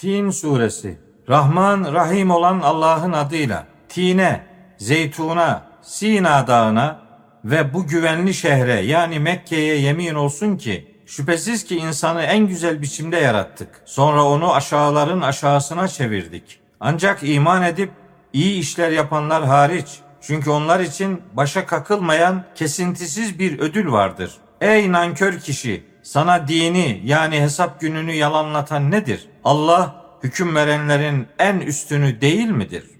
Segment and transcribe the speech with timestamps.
[0.00, 0.98] Tin suresi.
[1.28, 3.66] Rahman Rahim olan Allah'ın adıyla.
[3.88, 4.46] Tine,
[4.78, 7.02] Zeytuna, Sina dağına
[7.44, 13.16] ve bu güvenli şehre yani Mekke'ye yemin olsun ki şüphesiz ki insanı en güzel biçimde
[13.16, 13.82] yarattık.
[13.84, 16.60] Sonra onu aşağıların aşağısına çevirdik.
[16.80, 17.90] Ancak iman edip
[18.32, 19.88] iyi işler yapanlar hariç.
[20.20, 24.32] Çünkü onlar için başa kakılmayan kesintisiz bir ödül vardır.
[24.60, 25.89] Ey nankör kişi!
[26.02, 29.28] Sana dini yani hesap gününü yalanlatan nedir?
[29.44, 32.99] Allah hüküm verenlerin en üstünü değil midir?''